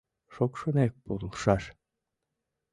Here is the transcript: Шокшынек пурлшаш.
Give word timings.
Шокшынек 0.33 0.93
пурлшаш. 1.03 1.63